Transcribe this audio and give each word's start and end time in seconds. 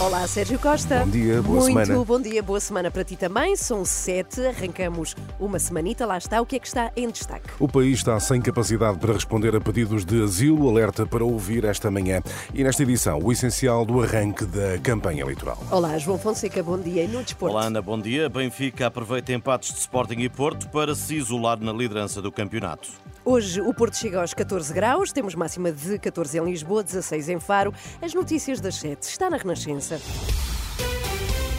Olá, 0.00 0.28
Sérgio 0.28 0.60
Costa. 0.60 1.00
Bom 1.00 1.10
dia, 1.10 1.42
boa 1.42 1.58
Muito 1.58 1.66
semana. 1.84 2.04
bom 2.04 2.20
dia, 2.20 2.40
boa 2.40 2.60
semana 2.60 2.88
para 2.88 3.02
ti 3.02 3.16
também. 3.16 3.56
São 3.56 3.84
sete, 3.84 4.40
arrancamos 4.46 5.16
uma 5.40 5.58
semanita, 5.58 6.06
lá 6.06 6.16
está. 6.16 6.40
O 6.40 6.46
que 6.46 6.54
é 6.54 6.58
que 6.60 6.68
está 6.68 6.92
em 6.96 7.10
destaque? 7.10 7.50
O 7.58 7.66
país 7.66 7.98
está 7.98 8.18
sem 8.20 8.40
capacidade 8.40 8.96
para 8.98 9.12
responder 9.12 9.56
a 9.56 9.60
pedidos 9.60 10.04
de 10.04 10.22
asilo, 10.22 10.68
alerta 10.68 11.04
para 11.04 11.24
ouvir 11.24 11.64
esta 11.64 11.90
manhã. 11.90 12.22
E 12.54 12.62
nesta 12.62 12.84
edição, 12.84 13.18
o 13.20 13.32
essencial 13.32 13.84
do 13.84 14.00
arranque 14.00 14.44
da 14.44 14.78
campanha 14.78 15.22
eleitoral. 15.22 15.58
Olá, 15.68 15.98
João 15.98 16.16
Fonseca, 16.16 16.62
bom 16.62 16.78
dia. 16.78 17.02
E 17.02 17.08
no 17.08 17.20
desporto? 17.24 17.56
Olá 17.56 17.66
Ana, 17.66 17.82
bom 17.82 17.98
dia. 18.00 18.28
Benfica 18.28 18.86
aproveita 18.86 19.32
empates 19.32 19.72
de 19.72 19.80
Sporting 19.80 20.20
e 20.20 20.28
Porto 20.28 20.68
para 20.68 20.94
se 20.94 21.16
isolar 21.16 21.58
na 21.58 21.72
liderança 21.72 22.22
do 22.22 22.30
campeonato. 22.30 22.88
Hoje 23.30 23.60
o 23.60 23.74
Porto 23.74 23.94
chega 23.94 24.22
aos 24.22 24.32
14 24.32 24.72
graus, 24.72 25.12
temos 25.12 25.34
máxima 25.34 25.70
de 25.70 25.98
14 25.98 26.38
em 26.38 26.44
Lisboa, 26.46 26.82
16 26.82 27.28
em 27.28 27.38
Faro. 27.38 27.74
As 28.00 28.14
notícias 28.14 28.58
das 28.58 28.76
7 28.76 29.02
está 29.02 29.28
na 29.28 29.36
Renascença. 29.36 30.00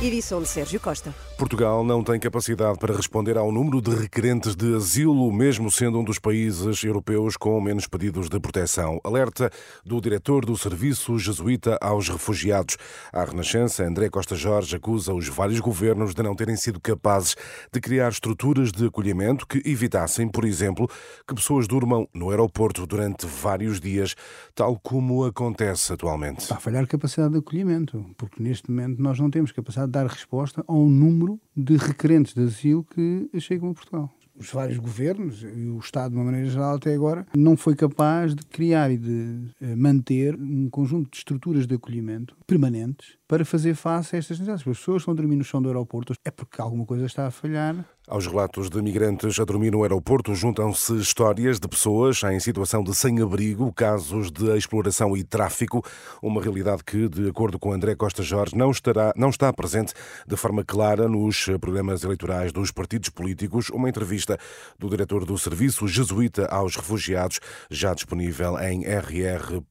Edição 0.01 0.41
de 0.41 0.47
Sérgio 0.47 0.79
Costa. 0.79 1.13
Portugal 1.37 1.83
não 1.83 2.01
tem 2.01 2.17
capacidade 2.17 2.79
para 2.79 2.95
responder 2.95 3.37
ao 3.37 3.51
número 3.51 3.81
de 3.81 3.91
requerentes 3.91 4.55
de 4.55 4.73
asilo, 4.73 5.29
mesmo 5.31 5.69
sendo 5.69 5.99
um 5.99 6.03
dos 6.05 6.17
países 6.17 6.81
europeus 6.85 7.35
com 7.35 7.59
menos 7.59 7.85
pedidos 7.85 8.29
de 8.29 8.39
proteção. 8.39 9.01
Alerta 9.03 9.49
do 9.85 9.99
diretor 9.99 10.45
do 10.45 10.55
Serviço 10.55 11.19
Jesuíta 11.19 11.77
aos 11.81 12.07
Refugiados. 12.07 12.77
A 13.11 13.25
Renascença, 13.25 13.83
André 13.83 14.09
Costa 14.09 14.35
Jorge, 14.35 14.73
acusa 14.73 15.13
os 15.13 15.27
vários 15.27 15.59
governos 15.59 16.15
de 16.15 16.23
não 16.23 16.33
terem 16.33 16.55
sido 16.55 16.79
capazes 16.79 17.35
de 17.69 17.81
criar 17.81 18.09
estruturas 18.09 18.71
de 18.71 18.85
acolhimento 18.85 19.45
que 19.45 19.61
evitassem, 19.69 20.29
por 20.29 20.45
exemplo, 20.45 20.89
que 21.27 21.35
pessoas 21.35 21.67
durmam 21.67 22.07
no 22.13 22.29
aeroporto 22.29 22.87
durante 22.87 23.25
vários 23.25 23.81
dias, 23.81 24.15
tal 24.55 24.79
como 24.79 25.25
acontece 25.25 25.91
atualmente. 25.91 26.39
Está 26.39 26.55
a 26.55 26.59
falhar 26.59 26.87
capacidade 26.87 27.33
de 27.33 27.39
acolhimento, 27.39 28.05
porque 28.17 28.41
neste 28.41 28.71
momento 28.71 29.01
nós 29.01 29.19
não 29.19 29.29
temos 29.29 29.51
capacidade 29.51 29.87
de 29.87 29.88
dar 29.89 30.07
resposta 30.07 30.63
ao 30.67 30.85
número 30.87 31.39
de 31.55 31.75
requerentes 31.77 32.33
de 32.33 32.43
asilo 32.43 32.83
que 32.83 33.29
chegam 33.39 33.71
a 33.71 33.73
Portugal. 33.73 34.09
Os 34.35 34.49
vários 34.51 34.77
governos 34.77 35.43
e 35.43 35.67
o 35.67 35.79
Estado, 35.79 36.11
de 36.11 36.17
uma 36.17 36.23
maneira 36.23 36.49
geral, 36.49 36.75
até 36.75 36.93
agora, 36.93 37.27
não 37.35 37.57
foi 37.57 37.75
capaz 37.75 38.33
de 38.33 38.45
criar 38.45 38.89
e 38.89 38.97
de 38.97 39.49
eh, 39.59 39.75
manter 39.75 40.33
um 40.35 40.69
conjunto 40.69 41.11
de 41.11 41.17
estruturas 41.17 41.67
de 41.67 41.75
acolhimento 41.75 42.37
permanentes 42.47 43.18
para 43.29 43.45
fazer 43.45 43.75
face 43.75 44.15
a 44.15 44.19
estas 44.19 44.39
necessidades. 44.39 44.67
As 44.67 44.77
pessoas 44.79 45.03
estão 45.03 45.13
a 45.13 45.15
dormir 45.15 45.35
no 45.35 45.43
chão 45.43 45.61
do 45.61 45.69
aeroporto, 45.69 46.13
é 46.25 46.31
porque 46.31 46.59
alguma 46.59 46.83
coisa 46.83 47.05
está 47.05 47.27
a 47.27 47.31
falhar 47.31 47.85
Aos 48.07 48.25
relatos 48.25 48.71
de 48.71 48.81
migrantes 48.81 49.39
a 49.39 49.45
dormir 49.45 49.69
no 49.69 49.83
aeroporto 49.83 50.33
juntam-se 50.33 50.95
histórias 50.95 51.59
de 51.59 51.67
pessoas 51.67 52.23
em 52.23 52.39
situação 52.39 52.83
de 52.83 52.95
sem-abrigo, 52.95 53.71
casos 53.71 54.31
de 54.31 54.57
exploração 54.57 55.15
e 55.15 55.23
tráfico, 55.23 55.85
uma 56.23 56.41
realidade 56.41 56.83
que, 56.83 57.07
de 57.07 57.29
acordo 57.29 57.59
com 57.59 57.71
André 57.71 57.93
Costa 57.93 58.23
Jorge, 58.23 58.55
não, 58.55 58.71
estará, 58.71 59.13
não 59.15 59.29
está 59.29 59.53
presente 59.53 59.93
de 60.27 60.35
forma 60.35 60.63
clara 60.63 61.07
nos 61.07 61.45
programas 61.61 62.03
eleitorais 62.03 62.51
dos 62.51 62.71
partidos 62.71 63.09
políticos. 63.09 63.69
Uma 63.69 63.89
entrevista 63.89 64.39
do 64.79 64.89
diretor 64.89 65.23
do 65.23 65.37
Serviço 65.37 65.87
Jesuíta 65.87 66.47
aos 66.47 66.75
Refugiados, 66.75 67.39
já 67.69 67.93
disponível 67.93 68.57
em 68.57 68.85
rr.pt. 68.85 69.69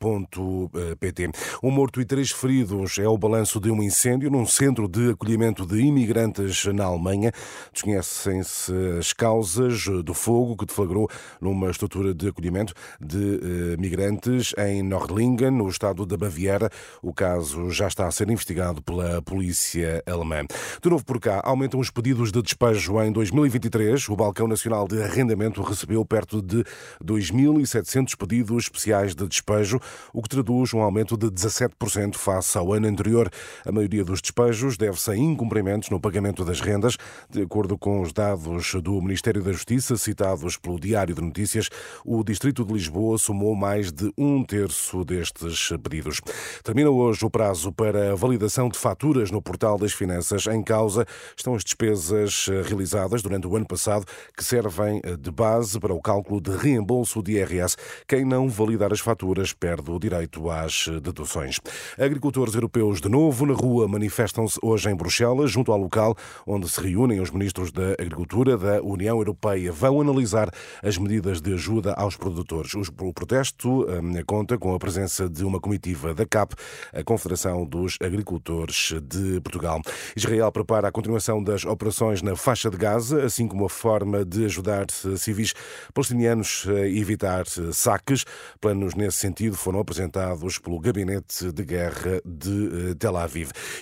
Um 1.61 1.73
morto 1.73 2.01
e 2.01 2.05
três 2.05 2.31
feridos 2.31 2.99
é 2.99 3.09
o 3.09 3.19
balanço 3.19 3.48
de 3.57 3.71
um 3.71 3.83
incêndio 3.83 4.31
num 4.31 4.45
centro 4.45 4.87
de 4.87 5.13
acolhimento 5.13 5.65
de 5.65 5.81
imigrantes 5.81 6.67
na 6.67 6.85
Alemanha. 6.85 7.33
Desconhecem-se 7.73 8.73
as 8.99 9.15
causas 9.15 9.87
do 10.05 10.13
fogo 10.13 10.57
que 10.57 10.67
deflagrou 10.67 11.09
numa 11.41 11.71
estrutura 11.71 12.13
de 12.13 12.29
acolhimento 12.29 12.75
de 13.01 13.17
eh, 13.17 13.77
migrantes 13.79 14.55
em 14.59 14.83
Nordlingen, 14.83 15.51
no 15.51 15.69
estado 15.69 16.05
da 16.05 16.17
Baviera. 16.17 16.69
O 17.03 17.15
caso 17.15 17.71
já 17.71 17.89
está 17.89 18.07
a 18.07 18.11
ser 18.11 18.29
investigado 18.29 18.83
pela 18.83 19.23
polícia 19.23 20.03
alemã. 20.07 20.45
De 20.83 20.91
novo 20.91 21.05
por 21.05 21.19
cá, 21.19 21.41
aumentam 21.45 21.81
os 21.81 21.91
pedidos 21.91 22.31
de 22.31 22.43
despejo 22.43 23.01
em 23.03 23.11
2023. 23.11 24.09
O 24.11 24.17
Balcão 24.17 24.47
Nacional 24.47 24.87
de 24.87 25.03
Arrendamento 25.03 25.63
recebeu 25.63 26.05
perto 26.05 26.43
de 26.43 26.65
2.700 27.03 28.17
pedidos 28.17 28.65
especiais 28.65 29.15
de 29.15 29.27
despejo, 29.27 29.81
o 30.13 30.21
que 30.21 30.29
traduz 30.29 30.75
um 30.75 30.81
aumento 30.81 31.17
de 31.17 31.29
17% 31.29 32.17
face 32.17 32.59
ao 32.59 32.73
ano 32.73 32.89
anterior. 32.89 33.31
A 33.65 33.73
maioria 33.73 34.05
dos 34.05 34.21
despejos 34.21 34.77
deve-se 34.77 35.11
a 35.11 35.17
incumprimentos 35.17 35.91
no 35.91 36.01
pagamento 36.01 36.45
das 36.45 36.61
rendas, 36.61 36.97
de 37.29 37.43
acordo 37.43 37.77
com 37.77 38.01
os 38.01 38.13
dados 38.13 38.75
do 38.83 39.01
Ministério 39.01 39.43
da 39.43 39.53
Justiça 39.53 39.97
citados 39.97 40.57
pelo 40.57 40.79
Diário 40.79 41.15
de 41.15 41.21
Notícias. 41.21 41.69
O 42.05 42.23
Distrito 42.25 42.65
de 42.65 42.73
Lisboa 42.73 43.19
somou 43.19 43.55
mais 43.55 43.93
de 43.93 44.13
um 44.17 44.43
terço 44.43 45.05
destes 45.05 45.71
pedidos. 45.83 46.21
Termina 46.63 46.91
hoje 46.91 47.25
o 47.25 47.31
prazo 47.31 47.73
para 47.73 48.13
a 48.13 48.15
validação 48.15 48.69
de 48.69 48.79
faturas 48.79 49.31
no 49.31 49.43
Portal 49.43 49.79
das 49.79 49.93
Finanças. 49.93 50.47
Em 50.47 50.63
causa 50.63 51.07
estão 51.37 51.55
as 51.55 51.65
despesas 51.65 52.47
realizadas 52.67 53.23
durante 53.23 53.47
o 53.47 53.57
ano 53.57 53.67
passado, 53.67 54.05
que 54.37 54.45
servem 54.45 55.01
de 55.21 55.31
base 55.31 55.79
para 55.79 55.93
o 55.93 56.01
cálculo 56.01 56.41
de 56.41 56.57
reembolso 56.57 57.23
de 57.23 57.33
IRS. 57.33 57.77
Quem 58.07 58.25
não 58.25 58.49
validar 58.49 58.93
as 58.93 59.01
faturas 59.01 59.53
perde 59.53 59.91
o 59.91 59.99
direito 59.99 60.51
às 60.51 60.87
deduções. 61.03 61.61
Agricultores 61.99 62.55
europeus 62.55 63.01
de 63.01 63.09
novo 63.09 63.28
na 63.29 63.55
rua 63.55 63.87
manifestam-se 63.87 64.59
hoje 64.63 64.89
em 64.91 64.95
Bruxelas, 64.95 65.51
junto 65.51 65.71
ao 65.71 65.79
local 65.79 66.17
onde 66.47 66.69
se 66.69 66.81
reúnem 66.81 67.21
os 67.21 67.31
ministros 67.31 67.71
da 67.71 67.93
Agricultura 67.93 68.57
da 68.57 68.83
União 68.83 69.19
Europeia. 69.19 69.71
Vão 69.71 70.01
analisar 70.01 70.51
as 70.83 70.97
medidas 70.97 71.41
de 71.41 71.53
ajuda 71.53 71.93
aos 71.95 72.17
produtores. 72.17 72.73
O 72.75 73.13
protesto 73.13 73.87
hum, 73.89 74.13
conta 74.27 74.57
com 74.57 74.75
a 74.75 74.79
presença 74.79 75.29
de 75.29 75.45
uma 75.45 75.61
comitiva 75.61 76.15
da 76.15 76.25
CAP, 76.25 76.55
a 76.93 77.05
Confederação 77.05 77.65
dos 77.65 77.97
Agricultores 78.03 78.95
de 79.03 79.41
Portugal. 79.41 79.81
Israel 80.17 80.51
prepara 80.51 80.89
a 80.89 80.93
continuação 80.93 81.43
das 81.43 81.65
operações 81.65 82.23
na 82.23 82.35
faixa 82.35 82.71
de 82.71 82.77
Gaza, 82.77 83.25
assim 83.25 83.47
como 83.47 83.65
a 83.65 83.71
forma 83.71 84.25
de 84.25 84.47
ajudar 84.47 84.87
civis 85.17 85.55
palestinianos 85.93 86.67
a 86.69 86.89
evitar 86.89 87.45
saques. 87.73 88.25
Planos 88.61 88.95
nesse 88.95 89.19
sentido 89.19 89.57
foram 89.57 89.81
apresentados 89.81 90.59
pelo 90.59 90.81
Gabinete 90.81 91.53
de 91.53 91.65
Guerra 91.65 92.21
de 92.25 92.91
eh, 92.91 92.95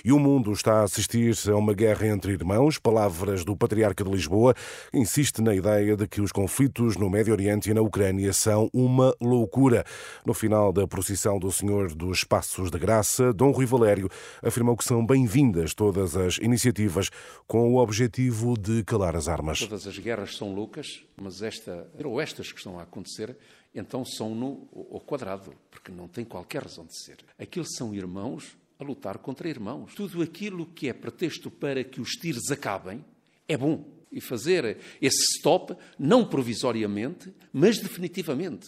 E 0.03 0.11
o 0.11 0.19
mundo 0.19 0.51
está 0.51 0.81
a 0.81 0.83
assistir 0.83 1.35
a 1.47 1.55
uma 1.55 1.73
guerra 1.73 2.07
entre 2.07 2.31
irmãos. 2.31 2.79
Palavras 2.79 3.45
do 3.45 3.55
Patriarca 3.55 4.03
de 4.03 4.09
Lisboa 4.09 4.53
insiste 4.93 5.41
na 5.41 5.53
ideia 5.53 5.95
de 5.95 6.07
que 6.07 6.21
os 6.21 6.31
conflitos 6.31 6.97
no 6.97 7.09
Médio 7.09 7.33
Oriente 7.33 7.69
e 7.69 7.73
na 7.73 7.81
Ucrânia 7.81 8.33
são 8.33 8.69
uma 8.73 9.13
loucura. 9.21 9.83
No 10.25 10.33
final 10.33 10.73
da 10.73 10.87
procissão 10.87 11.37
do 11.37 11.51
Senhor 11.51 11.93
dos 11.93 12.23
Passos 12.23 12.71
de 12.71 12.79
Graça, 12.79 13.33
Dom 13.33 13.51
Rui 13.51 13.65
Valério 13.65 14.09
afirmou 14.41 14.75
que 14.75 14.83
são 14.83 15.05
bem-vindas 15.05 15.73
todas 15.73 16.15
as 16.15 16.37
iniciativas 16.37 17.09
com 17.45 17.73
o 17.73 17.77
objetivo 17.77 18.57
de 18.57 18.83
calar 18.83 19.15
as 19.15 19.27
armas. 19.27 19.59
Todas 19.59 19.87
as 19.87 19.97
guerras 19.97 20.35
são 20.35 20.53
loucas, 20.53 21.03
mas 21.15 21.41
esta, 21.41 21.87
ou 22.03 22.19
estas 22.19 22.51
que 22.51 22.57
estão 22.57 22.79
a 22.79 22.83
acontecer, 22.83 23.37
então 23.73 24.03
são 24.03 24.33
no 24.33 24.67
ao 24.91 24.99
quadrado, 24.99 25.53
porque 25.69 25.91
não 25.91 26.07
tem 26.07 26.25
qualquer 26.25 26.63
razão 26.63 26.85
de 26.85 26.95
ser. 26.95 27.17
Aqueles 27.37 27.75
são 27.75 27.93
irmãos 27.93 28.57
a 28.79 28.83
lutar 28.83 29.17
contra 29.17 29.49
irmãos. 29.49 29.93
Tudo 29.93 30.21
aquilo 30.21 30.65
que 30.65 30.89
é 30.89 30.93
pretexto 30.93 31.49
para 31.49 31.83
que 31.83 31.99
os 31.99 32.11
tiros 32.11 32.51
acabem 32.51 33.03
é 33.47 33.57
bom. 33.57 33.85
E 34.11 34.21
fazer 34.21 34.77
esse 35.01 35.37
stop, 35.37 35.75
não 35.99 36.25
provisoriamente, 36.25 37.33
mas 37.51 37.79
definitivamente. 37.79 38.67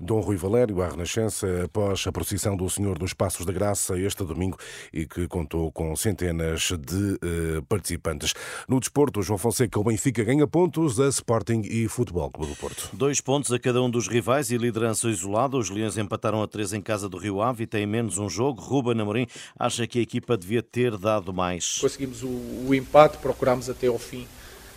Dom 0.00 0.20
Rui 0.20 0.36
Valério, 0.36 0.80
à 0.80 0.88
Renascença, 0.88 1.64
após 1.64 2.06
a 2.06 2.12
procissão 2.12 2.56
do 2.56 2.68
Senhor 2.70 2.98
dos 2.98 3.12
Passos 3.12 3.44
da 3.44 3.52
Graça 3.52 3.98
este 3.98 4.24
domingo 4.24 4.56
e 4.92 5.06
que 5.06 5.28
contou 5.28 5.70
com 5.70 5.94
centenas 5.94 6.72
de 6.78 7.18
eh, 7.22 7.62
participantes. 7.68 8.32
No 8.66 8.80
desporto, 8.80 9.22
João 9.22 9.38
Fonseca, 9.38 9.78
o 9.78 9.84
Benfica 9.84 10.24
ganha 10.24 10.46
pontos 10.46 10.98
a 10.98 11.08
Sporting 11.08 11.62
e 11.64 11.86
Futebol 11.86 12.30
Clube 12.30 12.52
do 12.52 12.56
Porto. 12.56 12.88
Dois 12.92 13.20
pontos 13.20 13.52
a 13.52 13.58
cada 13.58 13.82
um 13.82 13.90
dos 13.90 14.08
rivais 14.08 14.50
e 14.50 14.56
liderança 14.56 15.08
isolada. 15.08 15.56
Os 15.56 15.68
Leões 15.68 15.98
empataram 15.98 16.42
a 16.42 16.48
três 16.48 16.72
em 16.72 16.80
casa 16.80 17.08
do 17.08 17.18
Rio 17.18 17.42
Ave 17.42 17.64
e 17.64 17.66
têm 17.66 17.86
menos 17.86 18.16
um 18.16 18.28
jogo. 18.28 18.60
Ruben 18.62 19.00
Amorim 19.00 19.26
acha 19.58 19.86
que 19.86 19.98
a 19.98 20.02
equipa 20.02 20.36
devia 20.36 20.62
ter 20.62 20.96
dado 20.96 21.32
mais. 21.32 21.78
Conseguimos 21.78 22.22
o, 22.22 22.28
o 22.66 22.74
empate, 22.74 23.18
procurámos 23.18 23.68
até 23.68 23.86
ao 23.86 23.98
fim 23.98 24.26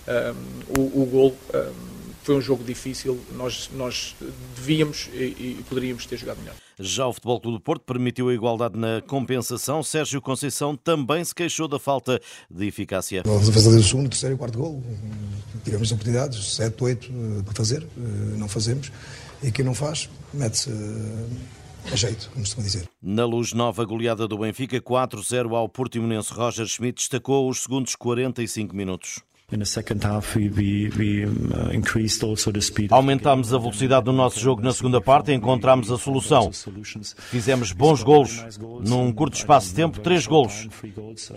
um, 0.07 0.81
o, 0.81 1.03
o 1.03 1.05
gol. 1.05 1.37
Um, 1.53 2.12
foi 2.23 2.35
um 2.35 2.41
jogo 2.41 2.63
difícil, 2.63 3.19
nós, 3.35 3.69
nós 3.73 4.15
devíamos 4.55 5.09
e, 5.13 5.57
e, 5.59 5.65
poderíamos 5.67 6.05
ter 6.05 6.17
jogado 6.17 6.39
melhor. 6.39 6.55
Já 6.79 7.05
o 7.05 7.13
Futebol 7.13 7.39
Clube 7.39 7.57
do 7.57 7.61
Porto 7.61 7.83
permitiu 7.83 8.29
a 8.29 8.33
igualdade 8.33 8.77
na 8.77 9.01
compensação. 9.01 9.83
Sérgio 9.83 10.21
Conceição 10.21 10.75
também 10.75 11.23
se 11.23 11.35
queixou 11.35 11.67
da 11.67 11.77
falta 11.77 12.19
de 12.49 12.65
eficácia. 12.65 13.21
Vamos 13.25 13.49
a 13.49 13.51
fazer 13.51 13.69
o 13.77 13.83
segundo, 13.83 14.09
terceiro 14.09 14.35
e 14.35 14.37
quarto 14.37 14.57
gol. 14.57 14.83
Tivemos 15.63 15.91
oportunidades, 15.91 16.55
sete, 16.55 16.83
oito 16.83 17.11
para 17.43 17.53
fazer, 17.53 17.85
não 18.37 18.47
fazemos. 18.47 18.91
E 19.43 19.51
quem 19.51 19.63
não 19.65 19.75
faz, 19.75 20.09
mete-se 20.33 20.71
a 21.91 21.95
jeito, 21.95 22.29
como 22.29 22.43
costuma 22.43 22.65
dizer. 22.65 22.89
Na 23.01 23.25
luz 23.25 23.53
nova 23.53 23.83
goleada 23.83 24.27
do 24.27 24.37
Benfica, 24.37 24.79
4-0 24.79 25.53
ao 25.53 25.67
Portimonense. 25.67 26.33
Roger 26.33 26.65
Schmidt 26.65 27.01
destacou 27.01 27.49
os 27.49 27.63
segundos 27.63 27.95
45 27.95 28.75
minutos. 28.75 29.21
Aumentámos 32.89 33.53
a 33.53 33.57
velocidade 33.57 34.05
do 34.05 34.13
nosso 34.13 34.39
jogo 34.39 34.61
na 34.61 34.73
segunda 34.73 34.99
parte 34.99 35.31
e 35.31 35.33
encontramos 35.35 35.91
a 35.91 35.97
solução. 35.97 36.49
Fizemos 37.29 37.71
bons 37.71 38.01
golos. 38.01 38.43
Num 38.87 39.11
curto 39.11 39.35
espaço 39.35 39.67
de 39.69 39.75
tempo, 39.75 39.99
três 39.99 40.25
golos. 40.25 40.67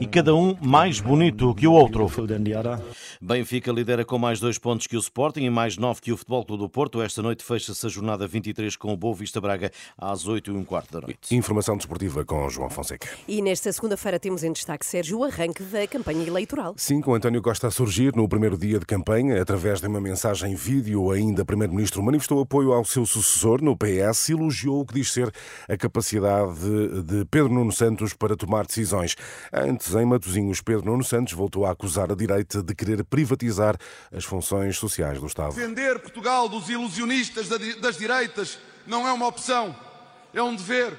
E 0.00 0.06
cada 0.06 0.34
um 0.34 0.56
mais 0.62 1.00
bonito 1.00 1.54
que 1.54 1.66
o 1.66 1.72
outro. 1.72 2.10
Benfica 3.20 3.72
lidera 3.72 4.04
com 4.04 4.18
mais 4.18 4.40
dois 4.40 4.56
pontos 4.56 4.86
que 4.86 4.96
o 4.96 5.00
Sporting 5.00 5.42
e 5.42 5.50
mais 5.50 5.76
nove 5.76 6.00
que 6.00 6.12
o 6.12 6.16
Futebol 6.16 6.44
Clube 6.44 6.62
do 6.62 6.68
Porto. 6.68 7.02
Esta 7.02 7.20
noite 7.20 7.44
fecha-se 7.44 7.84
a 7.84 7.88
jornada 7.88 8.26
23 8.26 8.76
com 8.76 8.92
o 8.92 8.96
Boa 8.96 9.14
Vista 9.14 9.40
Braga 9.40 9.70
às 9.98 10.26
8 10.26 10.50
e 10.52 10.54
um 10.54 10.64
quarto 10.64 10.92
da 10.92 11.00
noite. 11.00 11.34
Informação 11.34 11.76
desportiva 11.76 12.24
com 12.24 12.48
João 12.48 12.70
Fonseca. 12.70 13.08
E 13.28 13.42
nesta 13.42 13.70
segunda-feira 13.72 14.18
temos 14.18 14.42
em 14.42 14.52
destaque, 14.52 14.86
Sérgio, 14.86 15.18
o 15.18 15.24
arranque 15.24 15.62
da 15.64 15.86
campanha 15.86 16.26
eleitoral. 16.26 16.74
Sim, 16.78 17.00
com 17.00 17.14
António 17.14 17.42
Costa 17.42 17.66
a 17.66 17.70
surgir 17.70 17.95
no 18.14 18.28
primeiro 18.28 18.58
dia 18.58 18.78
de 18.78 18.84
campanha, 18.84 19.40
através 19.40 19.80
de 19.80 19.86
uma 19.86 20.00
mensagem 20.00 20.54
vídeo, 20.54 21.10
ainda 21.10 21.46
Primeiro-Ministro 21.46 22.02
manifestou 22.02 22.40
apoio 22.40 22.72
ao 22.72 22.84
seu 22.84 23.06
sucessor 23.06 23.62
no 23.62 23.74
PS 23.74 24.28
e 24.28 24.32
elogiou 24.32 24.80
o 24.80 24.86
que 24.86 24.94
diz 24.94 25.10
ser 25.10 25.32
a 25.66 25.76
capacidade 25.78 26.54
de 27.04 27.24
Pedro 27.30 27.48
Nuno 27.48 27.72
Santos 27.72 28.12
para 28.12 28.36
tomar 28.36 28.66
decisões. 28.66 29.16
Antes, 29.50 29.94
em 29.94 30.04
Matosinhos, 30.04 30.60
Pedro 30.60 30.84
Nuno 30.84 31.02
Santos 31.02 31.32
voltou 31.32 31.64
a 31.64 31.70
acusar 31.70 32.12
a 32.12 32.14
direita 32.14 32.62
de 32.62 32.74
querer 32.74 33.02
privatizar 33.02 33.76
as 34.14 34.24
funções 34.24 34.76
sociais 34.76 35.18
do 35.18 35.26
Estado. 35.26 35.54
Defender 35.54 35.98
Portugal 35.98 36.50
dos 36.50 36.68
ilusionistas 36.68 37.48
das 37.48 37.96
direitas 37.96 38.58
não 38.86 39.08
é 39.08 39.12
uma 39.12 39.26
opção, 39.26 39.74
é 40.34 40.42
um 40.42 40.54
dever. 40.54 40.92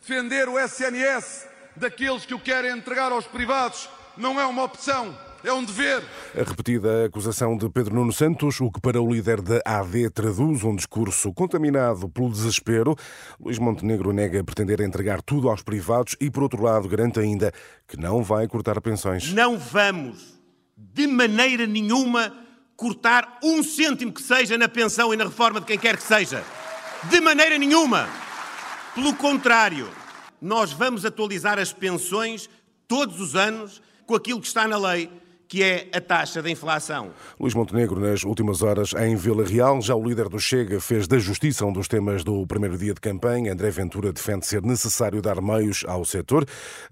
Defender 0.00 0.48
o 0.48 0.58
SNS 0.58 1.46
daqueles 1.76 2.24
que 2.24 2.32
o 2.32 2.40
querem 2.40 2.72
entregar 2.72 3.12
aos 3.12 3.26
privados 3.26 3.90
não 4.16 4.40
é 4.40 4.46
uma 4.46 4.62
opção, 4.62 5.14
é 5.46 5.52
um 5.52 5.64
dever. 5.64 6.02
A 6.34 6.42
repetida 6.42 7.06
acusação 7.06 7.56
de 7.56 7.70
Pedro 7.70 7.94
Nuno 7.94 8.12
Santos, 8.12 8.60
o 8.60 8.70
que 8.70 8.80
para 8.80 9.00
o 9.00 9.12
líder 9.12 9.40
da 9.40 9.60
AD 9.64 10.10
traduz 10.10 10.64
um 10.64 10.74
discurso 10.74 11.32
contaminado 11.32 12.08
pelo 12.08 12.30
desespero. 12.30 12.96
Luís 13.40 13.58
Montenegro 13.58 14.12
nega 14.12 14.42
pretender 14.42 14.80
entregar 14.80 15.22
tudo 15.22 15.48
aos 15.48 15.62
privados 15.62 16.16
e, 16.20 16.30
por 16.30 16.42
outro 16.42 16.62
lado, 16.62 16.88
garante 16.88 17.20
ainda 17.20 17.52
que 17.86 17.96
não 17.96 18.24
vai 18.24 18.48
cortar 18.48 18.80
pensões. 18.80 19.32
Não 19.32 19.56
vamos, 19.56 20.40
de 20.76 21.06
maneira 21.06 21.64
nenhuma, 21.64 22.32
cortar 22.76 23.38
um 23.40 23.62
cêntimo 23.62 24.12
que 24.12 24.22
seja 24.22 24.58
na 24.58 24.68
pensão 24.68 25.14
e 25.14 25.16
na 25.16 25.24
reforma 25.24 25.60
de 25.60 25.66
quem 25.66 25.78
quer 25.78 25.96
que 25.96 26.02
seja. 26.02 26.42
De 27.04 27.20
maneira 27.20 27.56
nenhuma. 27.56 28.08
Pelo 28.96 29.14
contrário, 29.14 29.88
nós 30.42 30.72
vamos 30.72 31.04
atualizar 31.04 31.56
as 31.56 31.72
pensões 31.72 32.50
todos 32.88 33.20
os 33.20 33.36
anos 33.36 33.80
com 34.06 34.14
aquilo 34.16 34.40
que 34.40 34.46
está 34.48 34.66
na 34.66 34.76
lei 34.76 35.08
que 35.48 35.62
é 35.62 35.88
a 35.92 36.00
taxa 36.00 36.42
da 36.42 36.50
inflação. 36.50 37.10
Luís 37.38 37.54
Montenegro, 37.54 38.00
nas 38.00 38.24
últimas 38.24 38.62
horas 38.62 38.92
em 38.94 39.14
Vila 39.16 39.44
Real, 39.44 39.80
já 39.80 39.94
o 39.94 40.02
líder 40.02 40.28
do 40.28 40.38
Chega 40.38 40.80
fez 40.80 41.06
da 41.06 41.18
justiça 41.18 41.64
um 41.64 41.72
dos 41.72 41.88
temas 41.88 42.24
do 42.24 42.46
primeiro 42.46 42.76
dia 42.76 42.94
de 42.94 43.00
campanha. 43.00 43.52
André 43.52 43.70
Ventura 43.70 44.12
defende 44.12 44.46
ser 44.46 44.62
necessário 44.62 45.22
dar 45.22 45.40
meios 45.40 45.84
ao 45.86 46.04
setor 46.04 46.44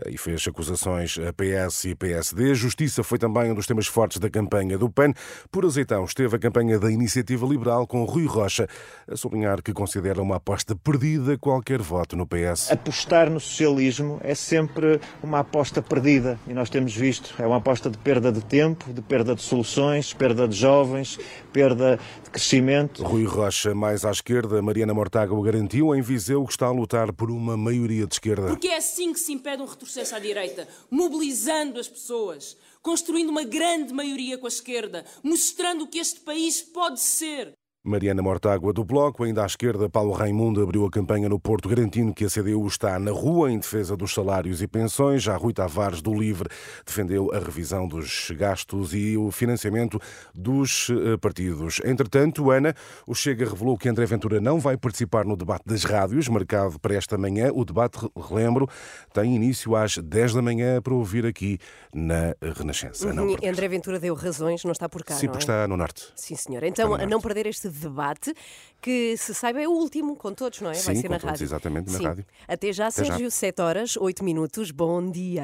e 0.06 0.16
fez 0.16 0.46
acusações 0.46 1.18
a 1.18 1.32
PS 1.32 1.84
e 1.86 1.94
PSD. 1.94 2.54
Justiça 2.54 3.02
foi 3.02 3.18
também 3.18 3.50
um 3.50 3.54
dos 3.54 3.66
temas 3.66 3.86
fortes 3.86 4.18
da 4.18 4.30
campanha 4.30 4.78
do 4.78 4.88
PAN. 4.88 5.12
Por 5.50 5.64
azeitão, 5.64 6.04
esteve 6.04 6.36
a 6.36 6.38
campanha 6.38 6.78
da 6.78 6.90
Iniciativa 6.90 7.46
Liberal 7.46 7.86
com 7.86 8.04
Rui 8.04 8.26
Rocha 8.26 8.68
a 9.10 9.16
sublinhar 9.16 9.62
que 9.62 9.72
considera 9.72 10.22
uma 10.22 10.36
aposta 10.36 10.76
perdida 10.76 11.36
qualquer 11.38 11.80
voto 11.82 12.16
no 12.16 12.26
PS. 12.26 12.70
Apostar 12.70 13.30
no 13.30 13.40
socialismo 13.40 14.20
é 14.22 14.34
sempre 14.34 15.00
uma 15.22 15.40
aposta 15.40 15.82
perdida 15.82 16.38
e 16.46 16.54
nós 16.54 16.70
temos 16.70 16.94
visto, 16.94 17.34
é 17.38 17.46
uma 17.46 17.56
aposta 17.56 17.90
de 17.90 17.98
perda 17.98 18.30
de 18.30 18.43
tempo, 18.44 18.92
de 18.92 19.02
perda 19.02 19.34
de 19.34 19.42
soluções, 19.42 20.12
perda 20.12 20.46
de 20.46 20.56
jovens, 20.56 21.18
perda 21.52 21.98
de 22.22 22.30
crescimento. 22.30 23.02
Rui 23.02 23.24
Rocha, 23.24 23.74
mais 23.74 24.04
à 24.04 24.10
esquerda, 24.10 24.60
Mariana 24.62 24.94
Mortágua 24.94 25.42
garantiu 25.44 25.94
em 25.94 26.00
Viseu 26.00 26.44
que 26.44 26.52
está 26.52 26.66
a 26.66 26.72
lutar 26.72 27.12
por 27.12 27.30
uma 27.30 27.56
maioria 27.56 28.06
de 28.06 28.14
esquerda. 28.14 28.48
Porque 28.48 28.68
é 28.68 28.76
assim 28.76 29.12
que 29.12 29.20
se 29.20 29.32
impede 29.32 29.62
um 29.62 29.66
retrocesso 29.66 30.14
à 30.14 30.18
direita, 30.18 30.68
mobilizando 30.90 31.80
as 31.80 31.88
pessoas, 31.88 32.56
construindo 32.82 33.30
uma 33.30 33.44
grande 33.44 33.92
maioria 33.92 34.38
com 34.38 34.46
a 34.46 34.48
esquerda, 34.48 35.04
mostrando 35.22 35.84
o 35.84 35.86
que 35.86 35.98
este 35.98 36.20
país 36.20 36.60
pode 36.62 37.00
ser. 37.00 37.54
Mariana 37.86 38.22
Mortágua 38.22 38.72
do 38.72 38.82
Bloco, 38.82 39.24
ainda 39.24 39.42
à 39.42 39.46
esquerda, 39.46 39.90
Paulo 39.90 40.12
Raimundo 40.12 40.62
abriu 40.62 40.86
a 40.86 40.90
campanha 40.90 41.28
no 41.28 41.38
Porto, 41.38 41.68
garantindo 41.68 42.14
que 42.14 42.24
a 42.24 42.28
CDU 42.30 42.66
está 42.66 42.98
na 42.98 43.10
rua 43.10 43.52
em 43.52 43.58
defesa 43.58 43.94
dos 43.94 44.14
salários 44.14 44.62
e 44.62 44.66
pensões. 44.66 45.22
Já 45.22 45.36
Rui 45.36 45.52
Tavares 45.52 46.00
do 46.00 46.14
Livre 46.14 46.48
defendeu 46.86 47.30
a 47.34 47.38
revisão 47.38 47.86
dos 47.86 48.32
gastos 48.38 48.94
e 48.94 49.18
o 49.18 49.30
financiamento 49.30 50.00
dos 50.34 50.88
eh, 50.88 51.18
partidos. 51.18 51.82
Entretanto, 51.84 52.50
Ana, 52.50 52.74
o 53.06 53.14
Chega 53.14 53.44
revelou 53.44 53.76
que 53.76 53.86
André 53.86 54.06
Ventura 54.06 54.40
não 54.40 54.58
vai 54.58 54.78
participar 54.78 55.26
no 55.26 55.36
debate 55.36 55.64
das 55.66 55.84
rádios, 55.84 56.26
marcado 56.26 56.80
para 56.80 56.94
esta 56.94 57.18
manhã. 57.18 57.50
O 57.52 57.66
debate, 57.66 57.98
relembro, 58.16 58.66
tem 59.12 59.36
início 59.36 59.76
às 59.76 59.98
10 59.98 60.32
da 60.32 60.40
manhã 60.40 60.80
para 60.80 60.94
ouvir 60.94 61.26
aqui 61.26 61.58
na 61.92 62.34
Renascença. 62.40 63.12
Uhum. 63.12 63.36
André 63.46 63.68
Ventura 63.68 64.00
deu 64.00 64.14
razões, 64.14 64.64
não 64.64 64.72
está 64.72 64.88
por 64.88 65.04
cá. 65.04 65.16
Sim, 65.16 65.26
porque 65.26 65.40
é? 65.40 65.44
está 65.44 65.68
no 65.68 65.76
Norte. 65.76 66.06
Sim, 66.16 66.34
senhor. 66.34 66.62
Então, 66.62 66.94
a 66.94 67.04
não 67.04 67.20
perder 67.20 67.44
este 67.44 67.73
debate, 67.78 68.34
que 68.80 69.16
se 69.16 69.34
saiba 69.34 69.60
é 69.62 69.66
o 69.68 69.72
último 69.72 70.16
com 70.16 70.32
todos, 70.32 70.60
não 70.60 70.70
é? 70.70 70.74
Sim, 70.74 70.86
Vai 70.86 70.96
ser 70.96 71.08
na 71.08 71.18
todos, 71.18 71.30
rádio. 71.30 71.44
exatamente, 71.44 71.92
na 71.92 71.98
Sim. 71.98 72.04
rádio. 72.04 72.26
Até 72.46 72.72
já, 72.72 72.86
Até 72.88 73.04
já. 73.04 73.12
Sérgio, 73.12 73.30
7 73.30 73.62
horas, 73.62 73.96
8 73.96 74.22
minutos. 74.24 74.70
Bom 74.70 75.10
dia. 75.10 75.42